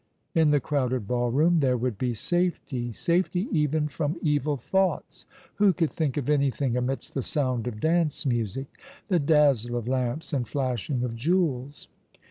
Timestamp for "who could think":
5.57-6.17